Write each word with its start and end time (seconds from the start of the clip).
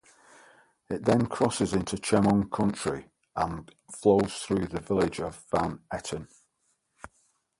It 0.89 1.05
then 1.05 1.27
crosses 1.27 1.73
into 1.73 1.95
Chemung 1.95 2.49
County 2.49 3.05
and 3.35 3.71
flows 3.91 4.33
through 4.37 4.65
the 4.65 4.81
village 4.81 5.19
of 5.19 5.45
Van 5.51 5.83
Etten. 5.93 6.27